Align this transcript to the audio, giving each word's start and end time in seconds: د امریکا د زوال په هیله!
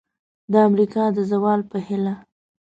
د 0.51 0.53
امریکا 0.67 1.03
د 1.15 1.17
زوال 1.31 1.59
په 1.71 1.77
هیله! 1.87 2.13